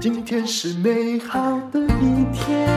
[0.00, 2.68] 今天是美好的一天。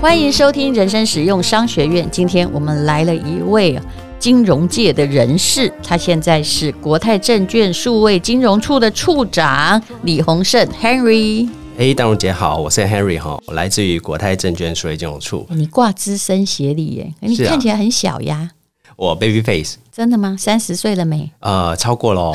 [0.00, 2.08] 欢迎收听人生实用商学院。
[2.10, 3.80] 今天我们来了一位
[4.18, 11.48] 金融界的人士，他现在是国泰证券数位金融处的处长李洪胜 Henry。
[11.78, 15.46] 哎，大荣姐好，我是 Henry 哈，我来自于国泰证券数位金融处。
[15.50, 18.50] 你挂资深协理耶，你看起来很小呀。
[18.96, 20.34] 我 baby face，真的吗？
[20.38, 21.30] 三十岁了没？
[21.40, 22.32] 呃，超过了。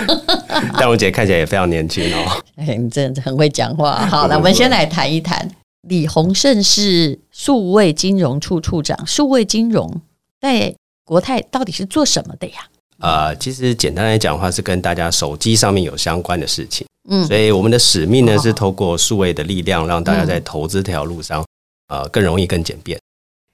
[0.78, 2.42] 淡如姐看起来也非常年轻哦。
[2.56, 4.04] 哎，你真的很会讲话。
[4.06, 5.48] 好，那我们先来谈一谈，
[5.88, 9.06] 李洪胜是数位金融处处长。
[9.06, 10.00] 数位金融
[10.40, 10.74] 在
[11.04, 12.68] 国泰到底是做什么的呀？
[13.00, 16.86] 呃，其实简单来讲的话，是跟大家手机上面有相关的事情。
[17.08, 21.42] 嗯，所以我们的使命呢，是透过数位的力量，让大家在投资这条路上，
[21.88, 22.98] 呃，更容易、更简便。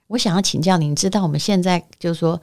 [0.08, 2.40] 我想要请教您，知道我们现在就是说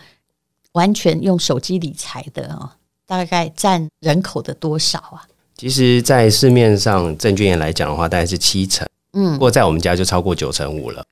[0.73, 2.69] 完全用手机理财的哦，
[3.05, 5.27] 大概占人口的多少啊？
[5.55, 11.05] 其实，在市面上证券业来讲的话，大概是七成，嗯，不过在我们家就超过九成五了。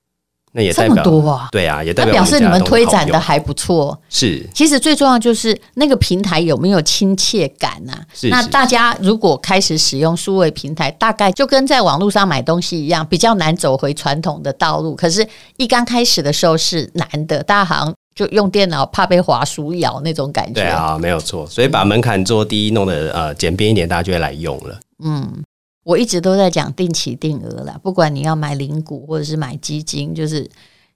[0.51, 1.47] 那也代表这么多啊？
[1.51, 3.97] 对啊，也代表，表示你们推展的还不错。
[4.09, 8.05] 是，其实最重要就是那个平台有没有亲切感啊？
[8.13, 8.29] 是。
[8.29, 14.95] 那大家如果开始使用数位平台，大概就跟在网络上买东西一样，比较难走回传统的道路。
[14.95, 20.53] 可是，一刚开始的时候是难的，大家好像就用电脑怕被滑鼠咬那种感觉。
[20.53, 21.45] 对啊，没有错。
[21.45, 24.79] 所以把门槛做低，弄得呃简便一点，大家就会来用了。
[25.03, 25.43] 嗯。
[25.89, 30.47] 我一直都在讲定期定额啦，不管你要买零股或者是买基金，就是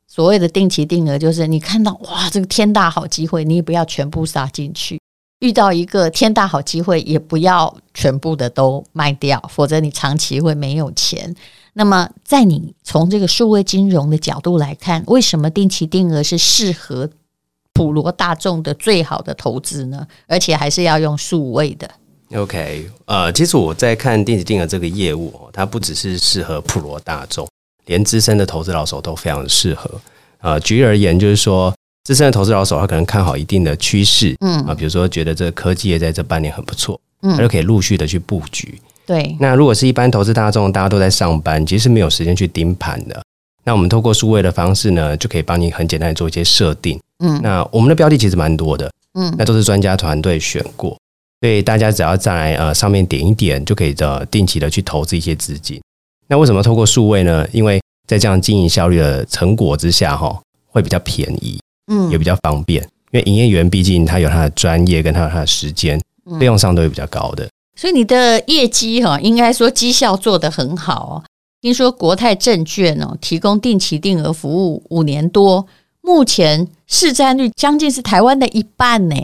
[0.08, 5.00] 所谓的定期定额，就是你看到哇，这个天大好机会，你也不要全部杀进去；
[5.40, 11.36] 遇到一个天大好机会，也不要全部的都卖掉，否则你长期会没有钱。
[11.74, 17.10] 那么，在你从这个数位金融的角度来看，为什么定期定额是适合
[17.74, 20.06] 普罗大众的最好的投资呢？
[20.28, 21.90] 而且还是要用数位的。
[22.36, 27.48] OK，呃，其实我在看电子定额这个业务，它不只是适合普罗大众，
[27.86, 29.90] 连资深的投资老手都非常的适合。
[30.42, 31.74] 呃，举例而言，就是说
[32.04, 38.80] 资深的投资老手，他可能看好一定的趋势，嗯啊，比如说觉得这个科技业在这半年很不错，嗯，他就可以陆续的去布局。
[39.06, 43.22] 对，那如果是一般投资大众，大家都在上班，其实没有时间去盯盘的。
[43.64, 47.00] 那我们透过数位的方式呢，就可以帮你很简单的做一些设定。
[47.24, 50.98] 嗯，那我们的标的其实蛮多的，嗯，那都是专家团队选过。
[51.44, 55.78] 所以大家只要在呃上面点一点，就可以的定期的去投资一些资金。
[56.30, 57.46] 那为什么透过数位呢？
[57.52, 61.60] 因为在这样经营效率的成果之下，哈，会比较便宜，
[61.92, 62.82] 嗯，也比较方便。
[63.12, 66.00] 因为营业员毕竟他有他的专业，跟他有他的时间，
[66.40, 67.46] 费用上都会比较高的。
[67.76, 71.24] 所以你的业绩哈，应该说绩效做得很好哦。
[71.60, 75.68] 听说国泰证券哦，提供定期定额服务五年多，
[76.00, 79.16] 目前市占率将近是台湾的一半呢。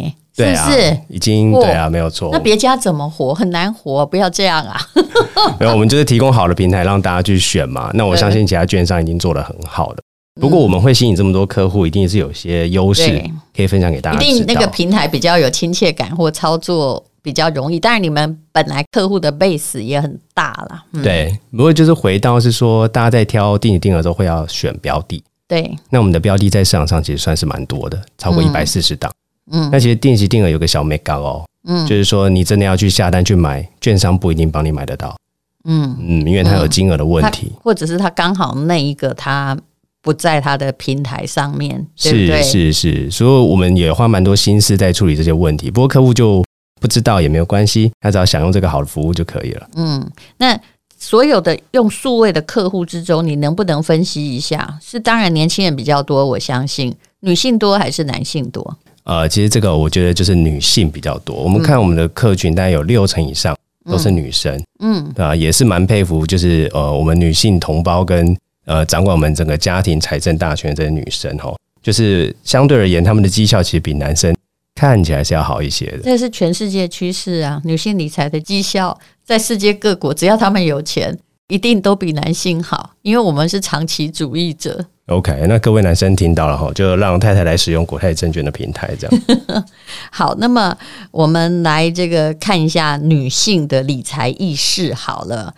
[0.45, 2.29] 是不是已经对啊，没有错。
[2.31, 3.33] 那别家怎么活？
[3.33, 4.79] 很难活，不要这样啊！
[5.59, 7.91] 没有，我们就是提供好的平台让大家去选嘛。
[7.93, 9.97] 那我相信其他券商已经做得很好了。
[10.39, 13.21] 不过我们会吸引这么多客户，一定是有些优势
[13.53, 14.17] 可以分享给大家。
[14.17, 17.77] 一定那个平台比较有亲切感，或操作比较容易。
[17.77, 21.01] 当然，你们本来客户的 base 也很大了。
[21.03, 25.21] 对，不过就是回到是说，大家在挑定期定额的时候会要选标的。
[25.45, 29.11] 对，那我们的标的在市场上其实算是蛮多的，超过一百四十档。
[29.51, 35.15] 嗯，那其实定期定额有个小眉角哦，嗯，就是说你真的要去下单去买，券商不一定帮你买得到，
[35.65, 39.57] 嗯嗯，因为它有金额的问题，或者是他刚好那一个他
[40.01, 45.69] 不在他的平台上面，是是是，所以我们也花蛮多心思在处理这些问题。
[45.69, 46.43] 不过客户就
[46.79, 49.69] 不知道也没有关系，他只要享用这个好的服务就可以了。
[49.75, 50.57] 嗯，那
[50.97, 54.77] 所有的用数位的客户之中，你能不能分析一下？
[54.81, 58.77] 是当然年轻人比较多，我相信女性多还是男性多？
[59.09, 61.35] 呃，其实这个我觉得就是女性比较多。
[61.35, 63.57] 我们看我们的客群，大概有六成以上
[63.89, 74.31] 都是女生，嗯，啊、呃，也是蛮佩服，就是呃，我们女性同胞跟呃掌管我们整个家庭财政大权的这些女生哈，就是相对而言，他们的绩效其实比男生
[74.75, 76.01] 看起来是要好一些的。
[76.03, 78.95] 这是全世界趋势啊，女性理财的绩效
[79.25, 81.17] 在世界各国，只要他们有钱，
[81.49, 84.85] 一定都比男性好，因为我们是长期主义者。
[85.07, 89.23] OK，那各位男生听到了哈，就让太太来使用国泰证券的平台，这样。
[90.11, 90.77] 好，那么
[91.09, 94.93] 我们来这个看一下女性的理财意识。
[94.93, 95.55] 好了，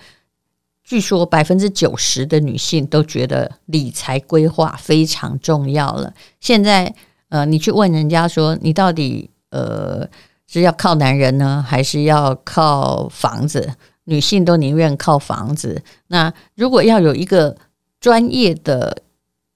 [0.86, 6.14] 据说百分之九十的女性都觉得理财规划非常重要了。
[6.40, 6.96] 现在，
[7.28, 10.08] 呃，你去问人家说，你到底呃
[10.48, 13.74] 是要靠男人呢，还是要靠房子？
[14.12, 15.82] 女性都宁愿靠房子。
[16.08, 17.56] 那如果要有一个
[18.02, 19.02] 专业的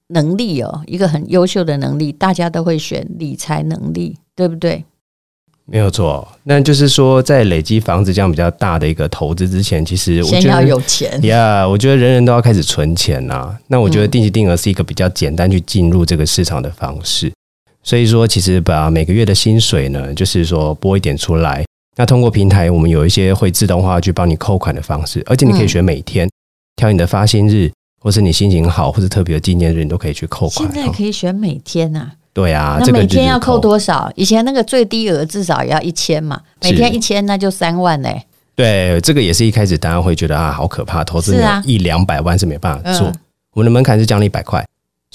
[0.07, 4.85] 能力哦，一个很优秀的能力，大家都会选理财能力，对不对？
[5.65, 6.25] 没有错。
[6.43, 11.63] 那就是说，在累积房子这样比较大的一个投资之前，其实我觉得先要有钱呀。
[11.63, 13.59] Yeah, 我觉得人人都要开始存钱呐、啊。
[13.67, 17.33] 那我觉得定期定额是一个比较简单去进入这个市场的方式。
[17.81, 21.64] 所以说，其实把每个月的薪水呢，就是说拨一点出来。
[21.97, 26.29] 那通过平台，我们有一些会自动化去帮你扣款的方式，而且你可以选每天，
[26.75, 27.71] 挑你的发薪日，
[28.01, 30.69] 或是你心情好，或是特别的纪念日，你都可以去扣款。
[30.71, 32.11] 现在可以选每天呐、啊？
[32.33, 34.11] 对啊，那每天要扣多少？
[34.15, 38.25] 以前那个最低额至少也要一千嘛，每天一千那就三万嘞、欸。
[38.55, 43.09] 对，这个也是一开始大家会觉得啊，好可怕，投资一两百万是没办法做。
[43.53, 44.65] 我们的门槛是降了一百块。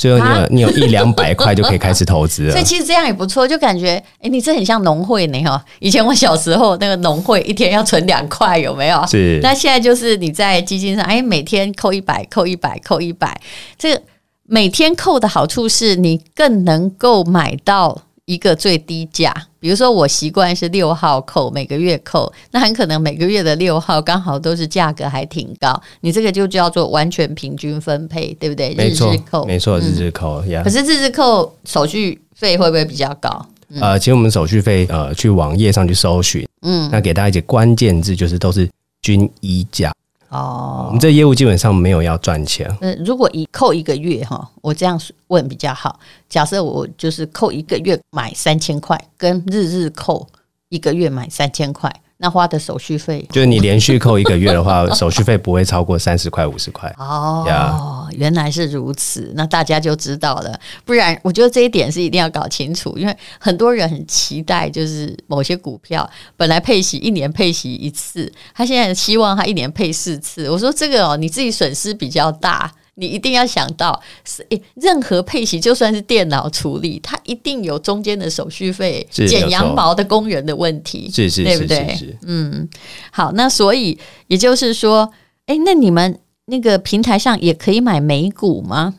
[0.01, 5.63] 所以你有、啊、你有一两百块就可以开始投资了， 所以其实这样也不错，就感觉哎、欸，你这很像农会呢哈。
[5.79, 9.07] 以前我小时候那个农会一天要存两块，有没有？
[9.07, 9.39] 是。
[9.43, 13.39] 那现在就是你在基金上，哎，每天扣一百，扣一百，扣一百。
[13.79, 14.03] 这个
[14.47, 18.03] 每天扣的好处是你更能够买到。
[18.27, 28.75] 一个最低价，比如说我习惯是六号扣，每个月扣，那很可能每个月的六号刚好都是价格还挺高，你这个就叫做完全平均分配，对不对？
[28.75, 30.63] 没错，日日扣，没错，日日扣呀。
[30.65, 33.47] 可是日日扣手续费会不会比较高？
[33.69, 38.69] 嗯、呃，其实我们手续费呃，去网页上去搜寻，嗯，那给大家一些关键字，就是都是
[39.03, 39.93] 均一价。
[40.31, 42.69] 哦，我们这业务基本上没有要赚钱。
[42.81, 45.99] 嗯，如果一扣一个月哈，我这样问比较好。
[46.29, 50.27] 假设我就是扣一个月买三千块，跟日日扣
[50.69, 51.95] 一个月买三千块。
[52.23, 56.95] 那花的手续费，就是你连续扣一个月的话，手续费不会超过三十块、五十块。
[56.99, 60.59] 哦.原来是如此，那大家就知道了。
[60.85, 70.49] 不然，我觉得这一点是一定要搞清楚，因为很多人很期待，就是某些股票本来配息一年配息一次，他现在希望他一年配四次。
[70.51, 72.73] 我说这个哦，你自己损失比较大。
[72.97, 82.19] 你一定要想到，是任何配息，就算是电脑处理，它一定有中间的手续费、剪羊毛的工人的问题，是是，对不对？
[82.27, 82.69] 嗯，
[83.11, 85.11] 好，那所以也就是说，
[85.47, 86.19] 哎，那你们
[86.51, 88.95] 那个平台上也可以买美股吗？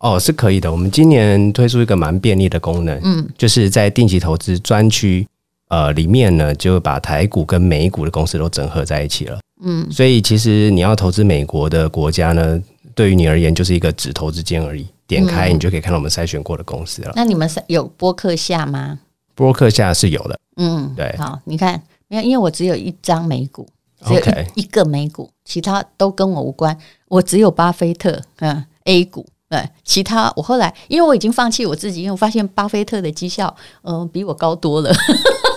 [0.00, 0.70] 哦，是可以的。
[0.70, 5.26] 我们今年推出一个蛮便利的功能，嗯，就是在定期投资专区
[5.68, 9.38] 呃里面呢，就把台股跟美股的公司都整合在一起了。
[9.62, 12.62] 嗯，所以其实你要投资美国的国家呢。
[12.94, 14.86] 对于你而言，就是一个指投之间而已。
[15.06, 17.12] 点开，你就可以看到我们筛选过的公司了。
[17.14, 18.98] 那你们有播客下吗？
[19.34, 20.38] 播客下是有的。
[20.56, 21.14] 嗯，对。
[21.18, 21.74] 好，你看，
[22.08, 23.68] 因为因为我只有一张美股，
[24.04, 24.20] 只有
[24.54, 26.76] 一个美股，其他都跟我无关。
[27.08, 34.92] 我只有巴菲特，嗯，A 股，对，其他我后来因为我已经放弃我自己，因为我发现巴菲特的绩效，嗯，比我高多了。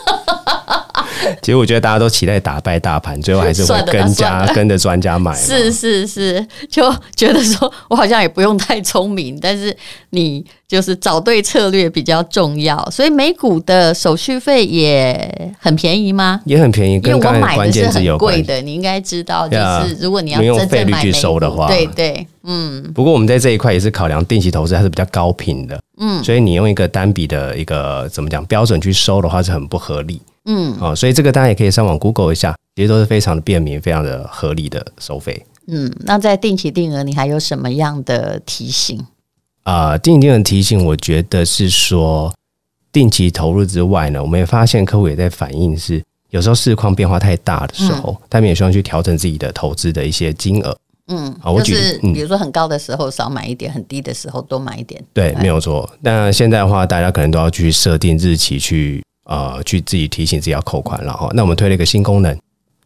[1.42, 5.36] 其实我觉得大家都期待打败大盘，最后还是会跟家跟着专家买。
[5.36, 9.76] 是是是，就觉得说我好像也不用太聪明，但是
[10.12, 12.84] 你就是找对策略比较重要。
[12.90, 16.40] 所以美股的手续费也很便宜吗？
[16.46, 18.18] 也很便宜，跟刚才关键是有。
[18.18, 22.92] 贵的，你应该知道，就是如果你要用费率去收的话，对对，嗯。
[22.94, 30.22] 不过我们在这一块也是考量定期投资它是比较高频的，嗯，所以你用一个单笔的一个怎么讲标准去收的话是很不合理。
[30.46, 35.46] 嗯，哦，所以这个大家也可以上网 Google 一下，其实都是非常的便民、非常的合理的收费。
[35.68, 38.98] 嗯，那在定期定额，你还有什么样的提醒？
[39.64, 42.34] 啊、呃，定期定额提醒，我觉得是说
[42.92, 50.76] 定期投入之外呢，我们也发现客户也在反映是，有时候市况变化太大的时候，嗯、他们也希望去调整自己的投资的一些金额。
[51.10, 55.04] 嗯，好，我举就是比如说很高的时候少买一点，很低的时候多买一点。
[55.14, 55.90] 对，没有错。
[56.00, 59.04] 那现在的话，大家可能都要去设定日期去。
[59.26, 62.36] 呃，去自己提醒自己要扣款，了哈那我们推了一个新功能，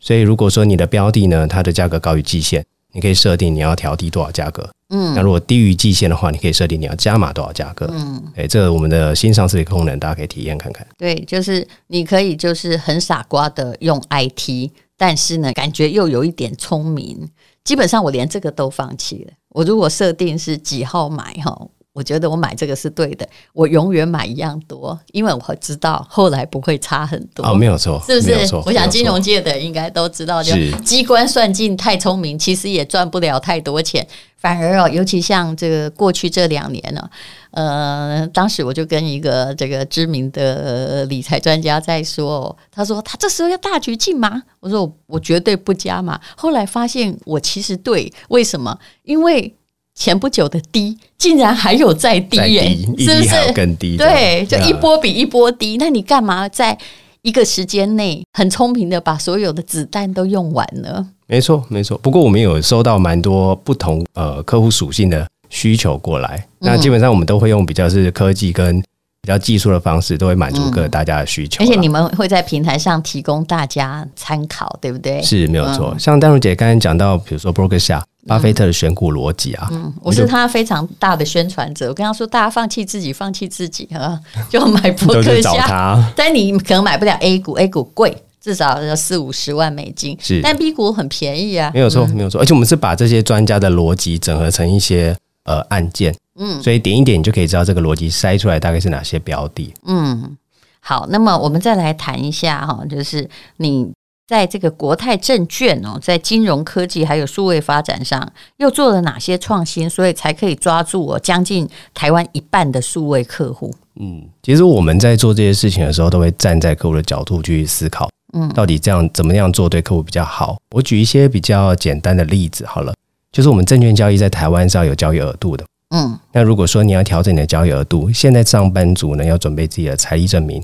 [0.02, 2.62] 所以如果说你的标的呢，它的价格高于季线，
[2.92, 4.70] 你可以设定你要调低多少价格。
[4.90, 7.90] 嗯，那如果低于季线的话，你可以设定你要加码多少价格。
[7.94, 10.86] 嗯，哎，这个我们的新上市的功能，大家可以体验看看。
[10.98, 17.30] 对，就是你可以就是很傻瓜的用 IT，但是呢，感觉又有一点聪明。
[17.64, 19.34] 基本上我连这个都放弃了。
[19.50, 21.70] 我如果设定是几号买哈。
[21.94, 27.46] 我觉得我买这个是对的，我永远买一样多，因为我知道后来不会差很多。
[27.46, 28.56] 哦，没有错，是不是？
[28.66, 34.06] 我想金融界的应该都知道，就机关算尽太聪明，其实也赚不了太多钱。
[34.38, 37.10] 反而哦，尤其像这个过去这两年呢，
[37.52, 44.42] 呃，当时我就跟一个这个知名的理财专家在说，他说他这时候要大举进吗？
[44.60, 46.20] 我说我我绝对不加码。
[46.36, 48.80] 后来发现我其实对，为什么？
[49.04, 49.56] 因为。
[49.96, 53.54] 前不久的低，竟然还有再低耶，低是不是？
[53.54, 55.78] 更低，对，就一波比一波低。
[55.78, 56.78] 那你干嘛在
[57.22, 61.08] 一个时间内很聪明的把所有的子弹都用完呢？
[61.28, 61.98] 没错，没错。
[62.00, 68.84] 不过我们有收到蛮多不同呃客户属性的需求过来，嗯、那基本上我们都会用比较是科技跟
[69.24, 71.64] 比较技术的方式，都会满足各大家的需求。
[71.64, 75.22] 而且你们会在平台上提供大家参考，对不对？
[75.24, 75.96] 是没有错。
[75.98, 81.88] 像丹如姐刚才讲到，比如说 Broker 下巴菲特的选股逻辑啊，嗯，我是他非常大的宣传者。
[81.88, 84.20] 我跟他说，大家放弃自己，放弃自己啊，
[84.52, 86.14] 就买 Broker 下。
[86.16, 88.16] 但你可能买不了 A 股，A 股贵。
[88.44, 95.16] 至少要四五十万美金，是，但 B 股很便宜啊，没有错，没有错，而且我们是把这些专家的逻辑整合成一些
[95.46, 100.36] 呃案件，嗯，所以点一点你就可以知道这个逻辑筛出来大概是哪些标的，嗯，
[100.80, 103.92] 好，那么我们再来谈一下哈，就是你
[104.28, 113.74] 在这个国泰证券哦，在金融科技还有数位发展上又做了哪些创新，所以才可以抓住我将近台湾一半的数位客户？
[114.00, 118.10] 嗯，其实我们在做这些事情的时候，都会站在客户的角度去思考。
[118.34, 120.58] 嗯，到底这样怎么样做对客户比较好？
[120.72, 122.96] 我举一些比较简单的例子好了，
[123.32, 125.64] 就是我们证券交易在台湾是要有交易额度的。
[125.94, 130.62] 嗯，那如果说你要调整你的交易额度，现在上班族呢要准备自己的财力证明，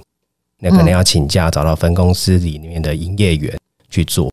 [0.60, 3.56] 那可能要请假找到分公司里面的营业员
[3.90, 4.32] 去做。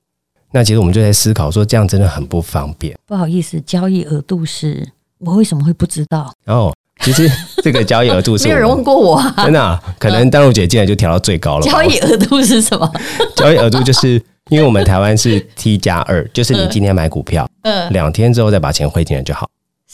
[0.52, 2.98] 那其实我们就在思考说，这样真的很不方便。
[3.06, 4.88] 不好意思，交易额度是
[5.18, 6.32] 我为什么会不知道？
[6.46, 6.74] 哦。
[7.00, 7.30] 其实
[7.62, 11.62] 这个交易额度是没有人问过我，啊，真的，啊，可能淡如姐进来就调到最高了。
[11.62, 12.90] 交易额度是什么？
[13.36, 14.12] 交易额度就是
[14.48, 19.46] 因为我们台湾是 T 加二，就是你今天买股票，嗯，两天之后再把钱汇进来就好。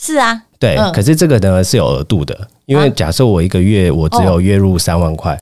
[0.02, 0.76] 是啊，对。
[0.92, 5.38] 可是这个呢是有额度的，因为假设我一个月我只有月入三万块。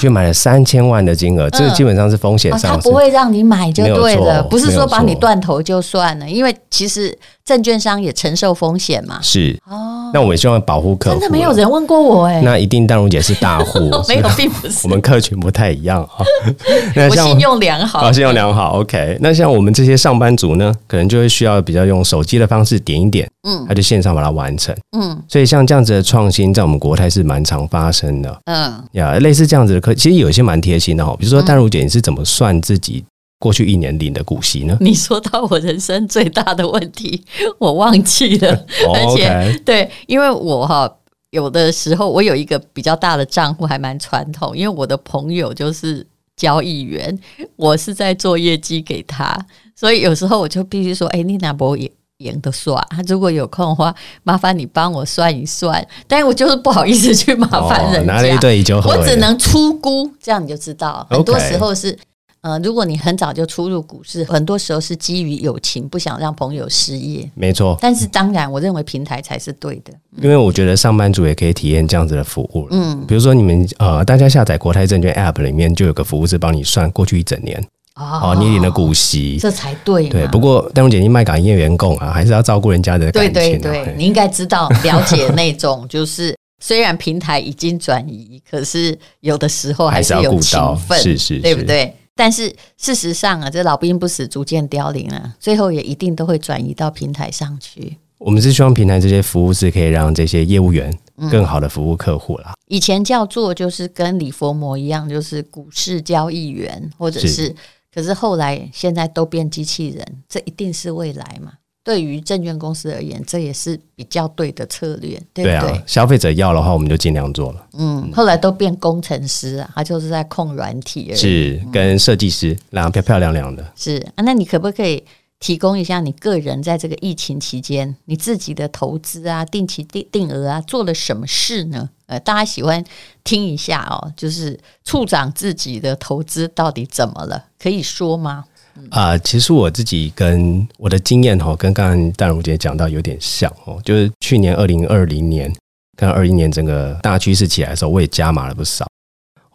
[0.00, 7.16] 就买了三千万的金额，这个基本上是风险上，他不会让你买就对了，不是说把你断头就算了，因为其实
[7.48, 9.18] 证券商也承受风险嘛。
[9.22, 11.18] 是哦，那我们希望保护客户。
[11.18, 16.22] 真的没有人问过我哎，那一定淡如姐是大户， 没有，并不是，我们客群不太一样啊。
[17.08, 19.16] 我信用良好，信用良好，OK。
[19.22, 25.18] 那像我们这些上班族呢，可能就会需要比较用手机的方式点一点，嗯，他就线上把它完成，嗯。
[25.26, 29.80] 所以像这样子的创新，在我们国泰是蛮常发生的，嗯呀，类似这样子。
[29.96, 33.02] 其实有一些蛮贴心的哈，比如说淡如姐，你是怎么算自己
[33.38, 34.76] 过去一年领的股息呢？
[34.80, 37.24] 你说到我人生最大的问题，
[37.58, 40.92] 我忘记了，而且对，因为我哈
[41.30, 47.16] 有的时候我有一个比较大的账户，还蛮传统，因为我的朋友就是交易员，
[47.56, 49.38] 我是在做业绩给他，
[49.76, 51.90] 所以有时候我就必须说，哎，你那不也？
[52.18, 55.86] 赢的算，他如果有空的话，麻烦你帮我算一算。
[56.08, 61.06] 但是我就是不好意思去麻烦人家，拿了一对就我只能出估，这样你就知道。
[61.08, 61.96] 很多时候是，
[62.40, 67.28] 呃，如果你很早就出入股市，很多时候是基于友情，不想让朋友失业。
[67.34, 67.76] 没错。
[67.80, 69.92] 但是当然，我认为平台才是对的，
[70.22, 72.68] 因为我觉得上班族也可以体验这样子的服务。
[72.70, 77.62] 嗯，比如说你们呃，大家下载国泰证券 App 里面就有个服务是帮你算过去一整年。
[77.96, 80.08] 哦，你领的股息，这才对。
[80.08, 83.32] 对，不过淡如姐，你卖港营业员工啊，还是要照顾人家的感情。
[83.32, 91.92] 对对对，你应该知道了解那种， 就是虽然平台已经转移，可是有的时候还是有情分，是是，对不对？
[92.18, 97.96] 但是事实上啊，这老兵不死，逐渐凋零啊，最后也一定都会转移到平台上去。
[98.18, 100.92] 我们是希望平台这些服务是可以让这些业务员
[101.30, 102.54] 更好的服务客户啦。
[102.66, 107.54] 以前叫做就是跟李佛摩一样，就是股市交易员，或者是。
[107.94, 111.52] 可是后来，现在都变机器人，这一定是未来嘛？
[111.84, 115.58] 对于证券公司而言，这也是比较对的策略，对不对？
[115.60, 117.66] 对啊，消费者要的话，我们就尽量做了。
[117.72, 123.64] 嗯，后来都变工程师啊，他就是在控软体而已，是跟设计师，然后漂漂亮亮的。
[123.74, 125.02] 是啊，那你可不可以？
[125.40, 131.88] 提供一下你个人在这个疫情期间你自己的投资啊、定期定定额啊做了什么事呢？
[132.06, 132.82] 呃，大家喜欢
[133.22, 137.44] 听一下哦，就是处长自己的投资到底怎么了？
[137.56, 138.46] 可以说吗？
[138.90, 145.52] 啊、其实我自己跟我的经验哈，跟刚刚淡如姐讲到有点像哦，就是去年二零二零年
[145.96, 148.86] 跟二一年整个大趋势起来的时候，我也加码了不少。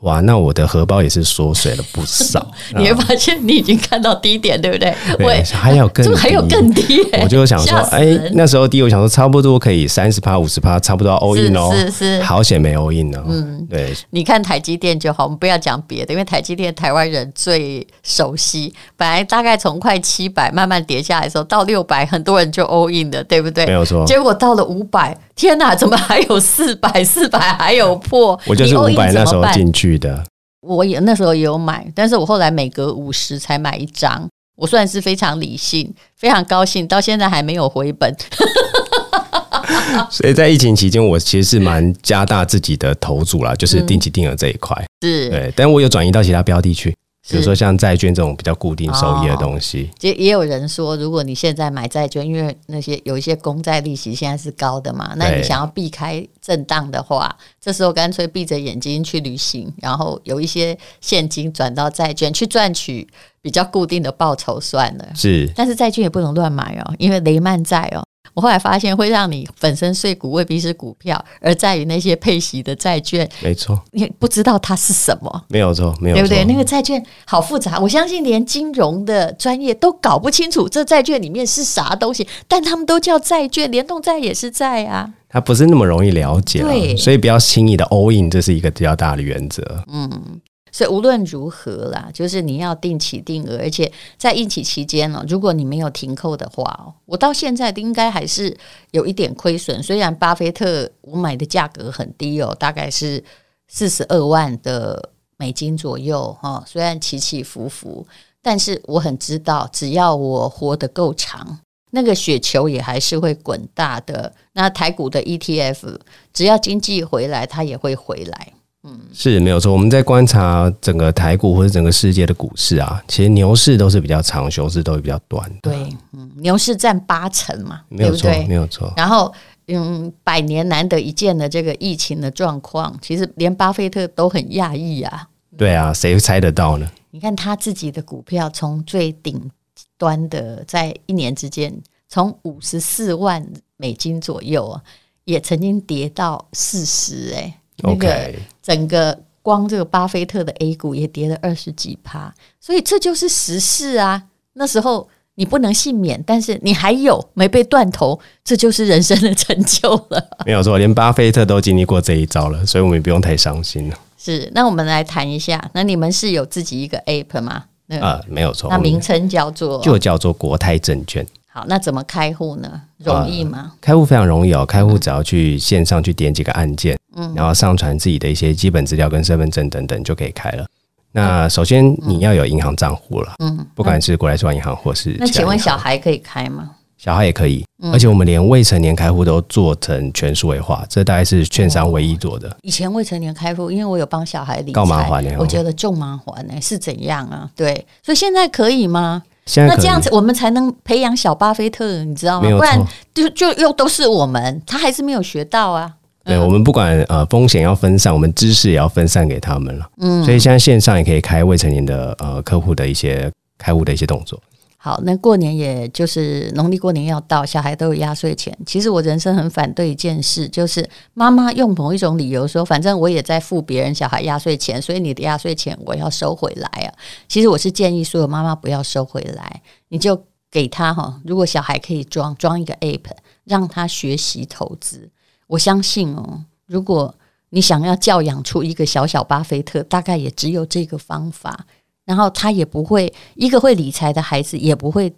[0.04, 2.46] 哇，那我的荷包也是缩水了不少。
[2.76, 4.94] 你会发现你已经看到低点，对不对？
[5.18, 7.02] 对，还有更低，还有更 低。
[7.22, 11.72] 我就想说，哎，那时候低，我想说差不多可以三十趴、五十趴，差不多 all in 哦。
[11.74, 13.24] 是是，好险没 all in 哦。
[13.28, 13.94] 嗯，对。
[14.10, 18.74] 你看台积电就好，我们不要讲别的，因为台积电台湾人最熟悉。
[18.98, 23.66] 本来大概从快七百慢慢跌下来的时候，到六百，很多人就 all in 的，对不对？
[23.66, 24.06] 没有错。
[24.06, 27.02] 结果到了五百，天哪，怎么还有四百？
[27.06, 28.38] 四百还有破？
[28.46, 30.24] 我就是五百那时候进去的。
[30.62, 38.16] 我也那时候也有买，但是我后来每隔五十才买一张，我算是非常理性，非常高兴，到现在还没有回本。
[40.10, 46.96] 所以在疫情期间，我其实是蛮加大自己的投注啦，就是定期定额这一块，是、嗯、对，但我有转移到其他标的去。
[47.30, 63.08] 比如说像债券这种比较固定收益的东西，也、哦、也有人说，如果你现在买债券，因为那些有一些公债利息现在是高的嘛，那你想要避开震荡的话，这时候干脆闭着眼睛去旅行，然后有一些现金转到债券去赚取
[63.42, 65.08] 比较固定的报酬算了。
[65.16, 68.04] 是，但是债券也不能乱买哦，因为雷曼债哦。
[68.34, 73.30] 我后来发现，会让你粉身碎骨未必是股票，而在于那些配息的债券。
[73.42, 75.46] 没错，你不知道它是什么。
[75.50, 76.46] 没有错，没有错，对不对？
[76.46, 85.10] 那个债券好复杂，我相信连金融的专业都搞不清楚这债券里面是啥东西，但他们都叫债券，联动债也是债啊。
[85.30, 89.84] 它不是那么容易了解，对，所以不要轻易的 all in，这是一个比较大的原则。
[89.92, 90.42] 嗯。
[90.74, 98.58] 所以无论如何啦，就是你要定期定额，而且在疫情期间呢，如果你没有停扣的话，我到现在应该还是
[98.90, 99.82] 有一点亏损。
[99.84, 103.24] 虽然巴菲特我买的价格很低哦，大概是
[103.68, 108.06] 四十二万的美金左右哈，虽然起起伏伏，
[108.42, 111.60] 但是我很知道，只要我活得够长，
[111.92, 114.34] 那个雪球也还是会滚大的。
[114.54, 116.00] 那台股的 ETF，
[116.34, 118.54] 只要经济回来，它也会回来。
[118.86, 119.72] 嗯，是没有错。
[119.72, 125.50] 我们在观察整个台股或者整个世界的股市啊，其实牛市都是比较长，熊市都是比较短。
[125.62, 125.74] 对，
[126.12, 128.92] 嗯，牛市占八成嘛，没有错，对对没有错。
[128.98, 129.34] 然后，
[129.68, 135.30] 嗯，百年难得一见的这个疫情的状况，其实连巴菲特都很讶异啊。
[135.58, 136.86] 对啊，谁猜得到呢？
[137.12, 139.50] 你看他自己的股票从最顶
[139.98, 141.74] 端的，在一年之间，
[142.10, 143.48] 从五十四万
[143.78, 144.82] 美金左右啊，
[145.24, 147.60] 也曾经跌到四十哎。
[147.84, 154.24] 那个整个光这个巴菲特的 A 股也跌了二十几趴，所以这就是时事啊。
[154.54, 160.38] 那时候你不能幸免，但是你还有没被断头，这就是人生的成就了。
[160.46, 164.00] 没有错，连巴菲特都经历过这一招了，所以我们也不用太伤心了。
[164.18, 167.66] 是，那我们来谈一下，那你们是有自己一个 App 吗？
[168.00, 171.26] 啊，没有错，那名称叫做就叫做国泰证券。
[171.48, 172.82] 好，那怎么开户呢？
[172.98, 173.72] 容易吗？
[173.74, 180.66] 呃、开户非常容易哦，开户只要去线上去点几个按键，嗯，然后上传自己的一些基本资料跟身份证等等就可以开了。
[181.12, 186.72] 那首先你要有银行账户了，嗯，不管是国泰世华银行或是，那请问小孩可以开吗？
[186.98, 192.56] 小孩也可以，而且我们连未成年开户都做成全数位化，这大概是券商唯一做的。
[192.62, 197.50] 以前未成年开户，因为我有帮小孩理财，麻烦，我觉得重麻烦呢，是怎样啊？
[197.58, 199.22] 对，所以现在可以吗？
[199.58, 202.50] 那这样子，我们才能培养小巴菲特，你知道吗？
[202.50, 202.82] 不然
[203.14, 205.94] 就就又都是我们，他还是没有学到啊。
[206.26, 209.90] 对，我们不管呃风险要分散，我们知识也要分散给他们了。
[209.98, 214.42] 嗯，所以现在线上也可以开未成年的呃客户的一些开户的一些动作。
[214.78, 218.54] 好，那过年也就是农历过年要到，小孩都有压岁钱。
[218.66, 226.94] 其实我人生很反对一件事，就是妈妈用某一种理由说，反正我也在付别人小孩压岁钱，所以你的压岁钱我要收回来啊。
[227.30, 231.18] 其实我是建议所有妈妈不要收回来，你就给他哈。
[231.24, 233.06] 如果小孩可以装装一个 app，
[233.46, 235.10] 让他学习投资，
[235.54, 237.14] 我相信哦，如果
[237.52, 241.66] 你想要教养出一个小小巴菲特，大概也只有这个方法。
[242.06, 245.14] 然后他也不会，一个会理财的孩子也不会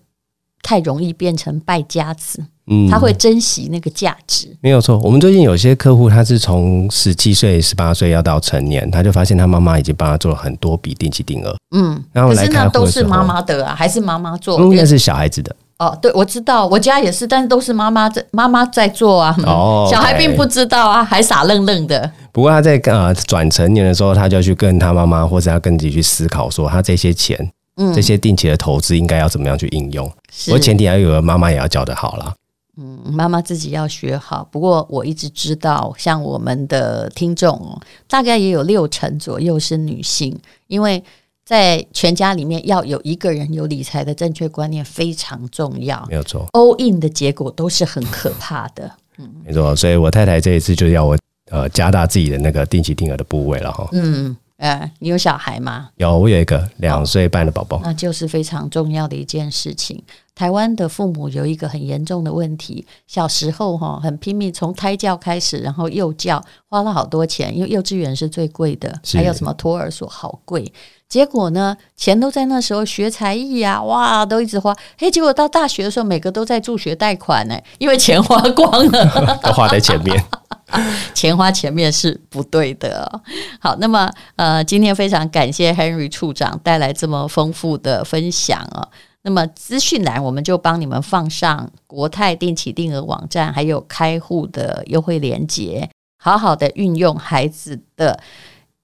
[0.62, 2.46] 太容易变成败家子。
[2.68, 4.56] 嗯，他会珍惜那个价值。
[4.60, 11.56] 没有错，我们最近有些客户，他是从十七岁、十八岁要到成年，他就发现他妈妈已经帮他做了很多笔定期定额。
[11.76, 14.60] 嗯，然后来看都是妈妈的啊，还是妈妈做？
[14.60, 15.56] 应该是小孩子的。
[15.78, 19.36] 哦，对，我知道，我家也是，但是都是妈妈在妈妈在做啊。
[19.46, 22.10] 哦，小孩并不知道啊，还傻愣愣的。
[22.32, 30.10] 不过他在呃转成年的时候，他就要去跟他妈妈，或者要跟自己去思考，说他这些钱，嗯，这些定期的投资应该要怎么样去应用。
[30.46, 32.34] 不过前提还有个妈妈也要教的好啦。
[32.78, 34.48] 嗯，妈妈自己要学好。
[34.50, 41.04] 不过我一直知道，像我们的听众，大概也有六成左右是女性，因为。
[41.46, 46.48] 在全家里面要有一个人有理财的正确观念非常重要，没有错。
[46.54, 49.76] all in 的结果都是很可怕的，嗯，没错。
[49.76, 51.16] 所以我太太这一次就要我
[51.52, 53.88] 呃加大自己的那个定期定额的部位了哈。
[53.92, 55.90] 嗯，呃，你有小孩吗？
[55.98, 60.02] 有，我有一个两岁半的宝宝，那就是非常重要的一件事情。
[60.34, 70.72] 台湾的父母有一个很严重的问题，小时候哈很拼命从胎教开始，然后幼教花了好多钱，因为幼稚园是最贵的，还有什么托儿所好贵。
[71.08, 74.76] 结果呢，钱都在那时候学才艺呀，哇，都一直花。
[74.98, 80.22] 嘿，结果到大学的时候，每个都在助学贷款呢，因为钱花光了， 都花在前面。
[81.14, 83.22] 钱花前面是不对的。
[83.60, 88.88] 好，那么呃，今天非常感谢 Henry 处长带来这么丰富的分享哦。
[89.22, 98.20] 那么资讯栏我们就帮你们放上国泰定期定额网站，还有开户的优惠链接，好好的运用孩子的。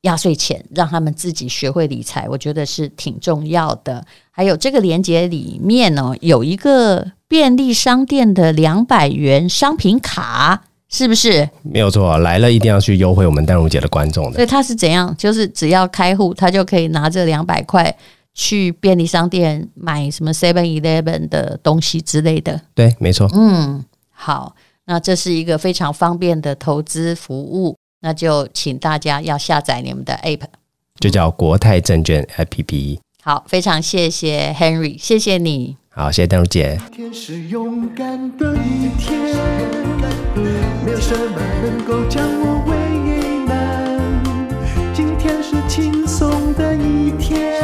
[0.02, 4.04] 压岁钱，让他们自己学会理财，我觉得是挺重要的。
[4.32, 11.50] 还有这个链接里面呢，有一个便利商店的两百元商品卡，是不是？
[11.64, 14.34] 没有错，来了一定要去优惠我们淡如姐的观众的。
[14.34, 15.16] 所以他是怎样？
[15.18, 17.96] 就是只要开户，他就可以拿这两百块
[18.34, 22.62] 去便利商店买什么 Seven Eleven 的东西之类的。
[22.76, 23.30] 对，没错。
[23.34, 24.54] 嗯，好，
[24.86, 27.76] 那这是一个非常方便的投资服务。
[28.04, 30.42] 那就请大家要下载你们的 App，
[31.00, 32.98] 就叫国泰证券 APP。
[33.24, 35.78] 好，非常谢谢 Henry，谢谢你。
[35.94, 36.80] 好，谢谢淡如姐。
[36.90, 39.36] 今天是勇敢的一天，
[40.86, 42.72] 没有什么能够将我为
[43.46, 43.54] 难。
[44.94, 47.62] 今天是轻松的一天，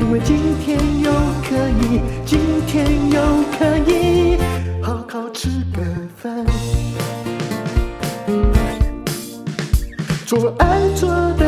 [0.00, 1.12] 因为今天又
[1.44, 3.20] 可以，今天又
[3.58, 4.38] 可以
[4.82, 5.82] 好好吃个
[6.16, 6.46] 饭。
[10.24, 11.47] 做爱做的